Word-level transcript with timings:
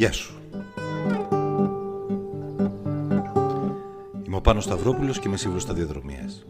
Γεια 0.00 0.12
σου. 0.12 0.34
Είμαι 4.26 4.36
ο 4.36 4.40
Πάνος 4.40 4.64
Σταυρόπουλος 4.64 5.18
και 5.18 5.28
είμαι 5.28 5.36
σύμβουλος 5.36 5.62
σταδιοδρομίας. 5.62 6.46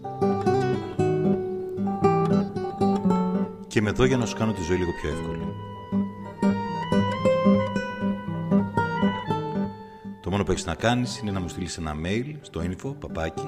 Και 3.66 3.78
είμαι 3.78 3.90
εδώ 3.90 4.04
για 4.04 4.16
να 4.16 4.26
σου 4.26 4.36
κάνω 4.36 4.52
τη 4.52 4.62
ζωή 4.62 4.76
λίγο 4.76 4.90
πιο 5.00 5.10
εύκολη. 5.10 5.44
Το 10.20 10.30
μόνο 10.30 10.44
που 10.44 10.50
έχεις 10.50 10.66
να 10.66 10.74
κάνεις 10.74 11.18
είναι 11.18 11.30
να 11.30 11.40
μου 11.40 11.48
στείλεις 11.48 11.78
ένα 11.78 11.94
mail 12.04 12.34
στο 12.40 12.60
info 12.60 12.94
παπάκι 12.98 13.46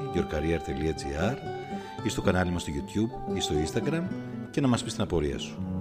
ή 2.03 2.09
στο 2.09 2.23
κανάλι 2.23 2.51
μας 2.51 2.63
στο 2.63 2.73
YouTube 2.75 3.37
ή 3.37 3.41
στο 3.41 3.55
Instagram 3.65 4.03
και 4.51 4.61
να 4.61 4.69
μας 4.69 4.83
πεις 4.83 4.93
την 4.93 5.03
απορία 5.03 5.39
σου. 5.39 5.72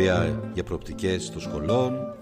Απορία 0.00 0.50
για 0.54 0.64
προοπτικές 0.64 1.30
των 1.30 1.40
σχολών, 1.40 2.14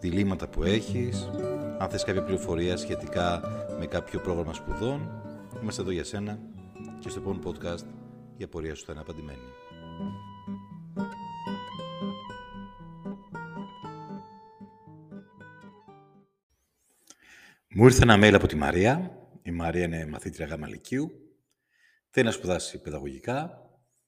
διλήμματα 0.00 0.48
που 0.48 0.62
έχεις, 0.62 1.30
αν 1.78 1.88
θες 1.90 2.04
κάποια 2.04 2.22
πληροφορία 2.22 2.76
σχετικά 2.76 3.40
με 3.78 3.86
κάποιο 3.86 4.20
πρόγραμμα 4.20 4.52
σπουδών, 4.52 5.22
είμαστε 5.62 5.82
εδώ 5.82 5.90
για 5.90 6.04
σένα 6.04 6.38
και 7.00 7.08
στο 7.08 7.20
επόμενο 7.20 7.42
podcast 7.44 7.84
η 8.36 8.44
απορία 8.44 8.74
σου 8.74 8.84
θα 8.84 8.92
είναι 8.92 9.00
απαντημένη. 9.00 9.38
Μου 17.68 17.84
ήρθε 17.84 18.02
ένα 18.02 18.16
mail 18.16 18.34
από 18.34 18.46
τη 18.46 18.56
Μαρία. 18.56 19.10
Η 19.42 19.50
Μαρία 19.50 19.84
είναι 19.84 20.06
μαθήτρια 20.06 20.46
γάμα 20.46 20.68
λυκείου. 20.68 21.10
Θέλει 22.10 22.26
να 22.26 22.32
σπουδάσει 22.32 22.80
παιδαγωγικά. 22.80 23.62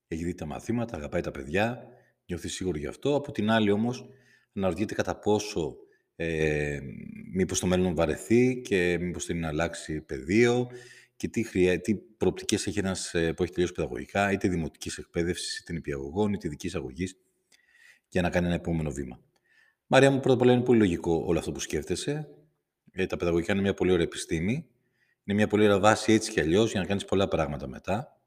Έχει 0.08 0.24
δει 0.24 0.34
τα 0.34 0.46
μαθήματα, 0.46 0.96
αγαπάει 0.96 1.20
τα 1.20 1.30
παιδιά. 1.30 1.98
Νιώθεις 2.30 2.54
σίγουρο 2.54 2.78
γι' 2.78 2.86
αυτό. 2.86 3.14
Από 3.14 3.32
την 3.32 3.50
άλλη 3.50 3.70
όμως 3.70 4.08
αναρωτιέται 4.54 4.94
κατά 4.94 5.18
πόσο 5.18 5.76
ε, 6.16 6.80
μήπως 7.32 7.60
το 7.60 7.66
μέλλον 7.66 7.94
βαρεθεί 7.94 8.60
και 8.60 8.98
μήπως 9.00 9.24
θέλει 9.24 9.38
να 9.38 9.48
αλλάξει 9.48 10.00
πεδίο 10.00 10.70
και 11.16 11.28
τι, 11.28 11.42
χρειά, 11.42 11.80
τι 11.80 11.94
προοπτικές 11.94 12.66
έχει 12.66 12.78
ένας 12.78 13.14
ε, 13.14 13.32
που 13.32 13.42
έχει 13.42 13.52
τελειώσει 13.52 13.74
παιδαγωγικά, 13.74 14.32
είτε 14.32 14.48
δημοτικής 14.48 14.98
εκπαίδευσης, 14.98 15.58
είτε 15.58 15.72
νηπιαγωγών, 15.72 16.32
είτε 16.32 16.46
ειδικής 16.46 16.74
αγωγής, 16.74 17.16
για 18.08 18.22
να 18.22 18.30
κάνει 18.30 18.46
ένα 18.46 18.54
επόμενο 18.54 18.90
βήμα. 18.90 19.20
Μαρία 19.86 20.10
μου, 20.10 20.20
πρώτα 20.20 20.34
απ' 20.34 20.42
όλα 20.42 20.52
είναι 20.52 20.62
πολύ 20.62 20.78
λογικό 20.78 21.22
όλο 21.26 21.38
αυτό 21.38 21.52
που 21.52 21.60
σκέφτεσαι. 21.60 22.28
Ε, 22.92 23.06
τα 23.06 23.16
παιδαγωγικά 23.16 23.52
είναι 23.52 23.62
μια 23.62 23.74
πολύ 23.74 23.92
ωραία 23.92 24.04
επιστήμη. 24.04 24.66
Είναι 25.24 25.36
μια 25.36 25.46
πολύ 25.46 25.64
ωραία 25.64 25.78
βάση 25.78 26.12
έτσι 26.12 26.30
κι 26.30 26.40
αλλιώς 26.40 26.70
για 26.70 26.80
να 26.80 26.86
κάνεις 26.86 27.04
πολλά 27.04 27.28
πράγματα 27.28 27.66
μετά. 27.66 28.20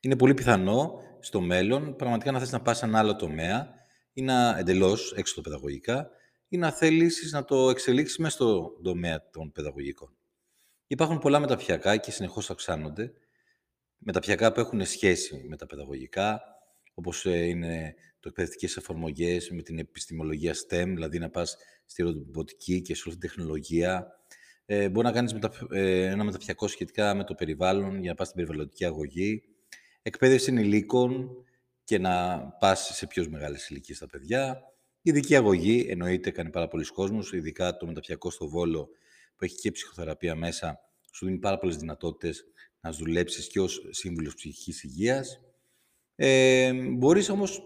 Είναι 0.00 0.16
πολύ 0.16 0.34
πιθανό 0.34 1.02
στο 1.20 1.40
μέλλον 1.40 1.96
πραγματικά 1.96 2.32
να 2.32 2.38
θες 2.38 2.52
να 2.52 2.60
πας 2.60 2.78
σε 2.78 2.84
ένα 2.84 2.98
άλλο 2.98 3.16
τομέα 3.16 3.74
ή 4.12 4.22
να 4.22 4.58
εντελώς 4.58 5.12
έξω 5.16 5.34
το 5.34 5.40
παιδαγωγικά 5.40 6.10
ή 6.48 6.56
να 6.56 6.72
θέλεις 6.72 7.32
να 7.32 7.44
το 7.44 7.70
εξελίξεις 7.70 8.18
μέσα 8.18 8.34
στο 8.34 8.78
τομέα 8.82 9.30
των 9.30 9.52
παιδαγωγικών. 9.52 10.14
Υπάρχουν 10.86 11.18
πολλά 11.18 11.38
μεταπτυχιακά 11.38 11.96
και 11.96 12.10
συνεχώς 12.10 12.50
αυξάνονται. 12.50 13.12
Μεταπτυχιακά 13.98 14.52
που 14.52 14.60
έχουν 14.60 14.84
σχέση 14.86 15.44
με 15.48 15.56
τα 15.56 15.66
παιδαγωγικά, 15.66 16.40
όπως 16.94 17.26
ε, 17.26 17.44
είναι 17.44 17.94
το 18.20 18.28
εκπαιδευτικές 18.28 18.76
εφαρμογές 18.76 19.50
με 19.50 19.62
την 19.62 19.78
επιστημολογία 19.78 20.54
STEM, 20.54 20.84
δηλαδή 20.86 21.18
να 21.18 21.30
πας 21.30 21.56
στη 21.86 22.02
ρομποτική 22.02 22.80
και 22.80 22.94
σε 22.94 23.02
όλη 23.06 23.18
την 23.18 23.28
τεχνολογία. 23.28 24.06
Ε, 24.64 24.88
μπορεί 24.88 25.06
να 25.06 25.12
κάνεις 25.12 25.32
μετα... 25.32 25.52
ε, 25.70 26.04
ένα 26.04 26.24
μεταπτυχιακό 26.24 26.68
σχετικά 26.68 27.14
με 27.14 27.24
το 27.24 27.34
περιβάλλον 27.34 28.00
για 28.00 28.10
να 28.10 28.14
πας 28.14 28.26
στην 28.26 28.38
περιβαλλοντική 28.38 28.84
αγωγή. 28.84 29.42
Εκπαίδευση 30.02 30.50
ενηλίκων 30.50 31.30
και 31.84 31.98
να 31.98 32.38
πας 32.58 32.90
σε 32.94 33.06
πιο 33.06 33.26
μεγάλες 33.30 33.68
ηλικίες 33.68 33.96
στα 33.96 34.06
παιδιά. 34.06 34.62
Ειδική 35.02 35.36
αγωγή, 35.36 35.86
εννοείται, 35.88 36.30
κάνει 36.30 36.50
πάρα 36.50 36.68
πολλοί 36.68 36.84
κόσμος, 36.84 37.32
ειδικά 37.32 37.76
το 37.76 37.86
μεταπτυχιακό 37.86 38.30
στο 38.30 38.48
Βόλο 38.48 38.88
που 39.36 39.44
έχει 39.44 39.54
και 39.54 39.70
ψυχοθεραπεία 39.70 40.34
μέσα, 40.34 40.78
σου 41.12 41.26
δίνει 41.26 41.38
πάρα 41.38 41.58
πολλές 41.58 41.76
δυνατότητες 41.76 42.44
να 42.80 42.92
δουλέψεις 42.92 43.46
και 43.48 43.60
ως 43.60 43.86
σύμβουλος 43.90 44.34
ψυχικής 44.34 44.82
υγείας. 44.82 45.40
Ε, 46.14 46.72
μπορείς 46.72 47.28
όμως 47.28 47.62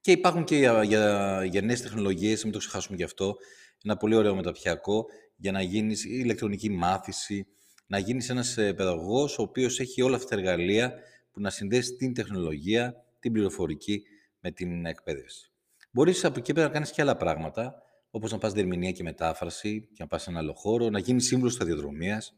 και 0.00 0.10
υπάρχουν 0.10 0.44
και 0.44 0.56
για, 0.56 0.82
για, 0.82 1.44
για 1.44 1.62
νέες 1.62 1.82
τεχνολογίες, 1.82 2.42
μην 2.44 2.52
το 2.52 2.58
ξεχάσουμε 2.58 2.96
γι' 2.96 3.02
αυτό, 3.02 3.36
ένα 3.84 3.96
πολύ 3.96 4.14
ωραίο 4.14 4.34
μεταπτυχιακό 4.34 5.06
για 5.36 5.52
να 5.52 5.62
γίνεις 5.62 6.04
ηλεκτρονική 6.04 6.70
μάθηση, 6.70 7.46
να 7.86 7.98
γίνεις 7.98 8.28
ένας 8.28 8.56
ε, 8.56 8.72
παιδαγωγός 8.72 9.38
ο 9.38 9.42
οποίος 9.42 9.80
έχει 9.80 10.02
όλα 10.02 10.16
αυτά 10.16 10.28
τα 10.28 10.36
εργαλεία 10.36 10.94
που 11.38 11.44
να 11.44 11.50
συνδέσεις 11.50 11.96
την 11.96 12.14
τεχνολογία, 12.14 13.04
την 13.18 13.32
πληροφορική 13.32 14.02
με 14.40 14.50
την 14.50 14.86
εκπαίδευση. 14.86 15.52
Μπορείς 15.90 16.24
από 16.24 16.38
εκεί 16.38 16.52
πέρα 16.52 16.66
να 16.66 16.72
κάνεις 16.72 16.90
και 16.90 17.02
άλλα 17.02 17.16
πράγματα, 17.16 17.82
όπως 18.10 18.32
να 18.32 18.38
πας 18.38 18.52
διερμηνία 18.52 18.92
και 18.92 19.02
μετάφραση 19.02 19.80
και 19.80 19.96
να 19.98 20.06
πας 20.06 20.22
σε 20.22 20.30
ένα 20.30 20.38
άλλο 20.38 20.52
χώρο, 20.52 20.90
να 20.90 20.98
γίνεις 20.98 21.26
σύμβουλος 21.26 21.52
σταδιοδρομίας, 21.52 22.34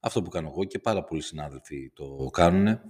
αυτό 0.00 0.22
που 0.22 0.30
κάνω 0.30 0.48
εγώ 0.48 0.64
και 0.64 0.78
πάρα 0.78 1.04
πολλοί 1.04 1.22
συνάδελφοι 1.22 1.90
το 1.94 2.30
κάνουν. 2.32 2.80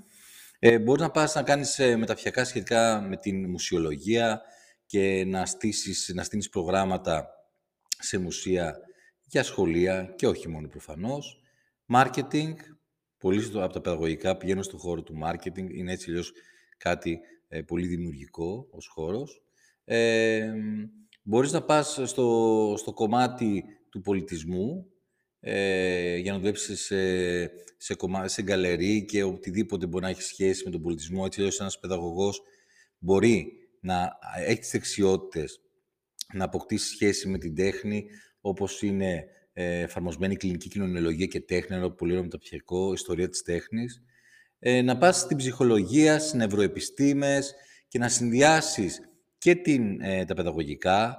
Ε, 0.58 0.78
μπορείς 0.78 1.02
να 1.02 1.10
πας 1.10 1.34
να 1.34 1.42
κάνεις 1.42 1.78
ε, 1.78 1.96
μεταφιακά 1.96 2.44
σχετικά 2.44 3.00
με 3.00 3.16
την 3.16 3.50
μουσιολογία 3.50 4.42
και 4.86 5.24
να, 5.26 5.46
στήσεις, 5.46 6.12
να 6.14 6.22
στείλεις 6.22 6.48
προγράμματα 6.48 7.28
σε 7.98 8.18
μουσεία 8.18 8.78
για 9.24 9.42
σχολεία 9.42 10.14
και 10.16 10.26
όχι 10.26 10.48
μόνο 10.48 10.68
προφανώς. 10.68 11.40
Marketing, 11.94 12.54
πολλοί 13.20 13.44
από 13.54 13.72
τα 13.72 13.80
παιδαγωγικά 13.80 14.36
πηγαίνουν 14.36 14.62
στον 14.62 14.78
χώρο 14.78 15.02
του 15.02 15.18
marketing, 15.24 15.70
είναι 15.70 15.92
έτσι 15.92 16.10
αλλιώς 16.10 16.32
κάτι 16.76 17.20
ε, 17.48 17.62
πολύ 17.62 17.86
δημιουργικό 17.86 18.68
ως 18.70 18.86
χώρος. 18.86 19.42
Ε, 19.84 20.52
μπορείς 21.22 21.52
να 21.52 21.62
πας 21.62 22.00
στο, 22.04 22.74
στο 22.78 22.92
κομμάτι 22.92 23.64
του 23.90 24.00
πολιτισμού, 24.00 24.86
ε, 25.40 26.16
για 26.16 26.32
να 26.32 26.38
δουλέψεις 26.38 26.80
σε, 26.80 26.96
σε, 27.76 27.94
κομμά, 27.94 28.28
σε 28.28 28.42
γκαλερί 28.42 29.04
και 29.04 29.22
οτιδήποτε 29.22 29.86
μπορεί 29.86 30.04
να 30.04 30.10
έχεις 30.10 30.26
σχέση 30.26 30.64
με 30.64 30.70
τον 30.70 30.82
πολιτισμό. 30.82 31.22
Έτσι, 31.26 31.42
ώστε 31.42 31.62
ένας 31.62 31.78
παιδαγωγός 31.78 32.42
μπορεί 32.98 33.52
να 33.80 34.18
έχει 34.46 34.58
τις 34.58 34.70
δεξιότητες 34.70 35.60
να 36.32 36.44
αποκτήσει 36.44 36.88
σχέση 36.88 37.28
με 37.28 37.38
την 37.38 37.54
τέχνη, 37.54 38.06
όπως 38.40 38.82
είναι 38.82 39.14
ε, 39.14 39.24
εφαρμοσμένη 39.62 40.36
κλινική 40.36 40.68
κοινωνιολογία 40.68 41.26
και 41.26 41.40
τέχνη, 41.40 41.76
ένα 41.76 41.90
πολύ 41.90 42.10
ωραίο 42.10 42.24
μεταπτυχιακό, 42.24 42.92
ιστορία 42.92 43.28
της 43.28 43.42
τέχνης. 43.42 44.02
Ε, 44.58 44.82
να 44.82 44.98
πας 44.98 45.18
στην 45.18 45.36
ψυχολογία, 45.36 46.18
στις 46.18 46.32
νευροεπιστήμες 46.32 47.54
και 47.88 47.98
να 47.98 48.08
συνδυάσεις 48.08 49.00
και 49.38 49.54
την, 49.54 50.00
ε, 50.00 50.24
τα 50.24 50.34
παιδαγωγικά 50.34 51.18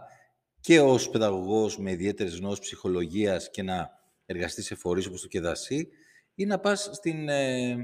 και 0.60 0.80
ως 0.80 1.10
παιδαγωγός 1.10 1.78
με 1.78 1.92
ιδιαίτερες 1.92 2.38
γνώσεις 2.38 2.60
ψυχολογίας 2.60 3.50
και 3.50 3.64
να 3.64 3.90
εργαστείς 4.26 4.66
σε 4.66 4.76
φορείς 4.76 5.06
όπως 5.06 5.22
το 5.22 5.28
ΚΕΔΑΣΥ 5.28 5.88
ή 6.36 6.46
να 6.46 6.60
πας 6.60 6.90
στην 6.94 7.30
ε, 7.30 7.76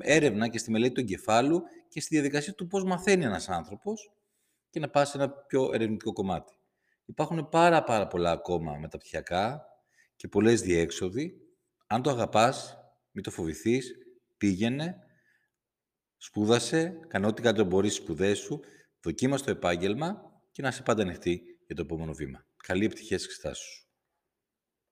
έρευνα 0.00 0.48
και 0.48 0.58
στη 0.58 0.70
μελέτη 0.70 0.94
του 0.94 1.00
εγκεφάλου 1.00 1.62
και 1.88 2.00
στη 2.00 2.14
διαδικασία 2.14 2.52
του 2.54 2.66
πώς 2.66 2.84
μαθαίνει 2.84 3.24
ένας 3.24 3.48
άνθρωπος 3.48 4.12
και 4.70 4.80
να 4.80 4.88
πας 4.88 5.08
σε 5.08 5.16
ένα 5.16 5.30
πιο 5.30 5.70
ερευνητικό 5.72 6.12
κομμάτι. 6.12 6.52
Υπάρχουν 7.04 7.48
πάρα 7.48 7.84
πάρα 7.84 8.06
πολλά 8.06 8.30
ακόμα 8.30 8.76
μεταπτυχιακά 8.76 9.71
και 10.22 10.28
πολλές 10.28 10.60
διέξοδοι. 10.60 11.34
Αν 11.86 12.02
το 12.02 12.10
αγαπάς, 12.10 12.76
μην 13.10 13.24
το 13.24 13.30
φοβηθείς, 13.30 13.92
πήγαινε, 14.36 14.96
σπούδασε, 16.16 17.00
κάνε 17.08 17.26
ό,τι 17.26 17.42
κάτι 17.42 17.62
μπορείς 17.62 17.92
στις 17.92 18.04
σπουδές 18.04 18.38
σου, 18.38 18.60
δοκίμασε 19.00 19.44
το 19.44 19.50
επάγγελμα 19.50 20.40
και 20.50 20.62
να 20.62 20.68
είσαι 20.68 20.82
πάντα 20.82 21.02
ανοιχτή 21.02 21.42
για 21.66 21.74
το 21.74 21.82
επόμενο 21.82 22.12
βήμα. 22.12 22.46
Καλή 22.56 22.84
επιτυχία 22.84 23.18
στις 23.18 23.30
εξετάσεις 23.30 23.64
σου. 23.64 23.91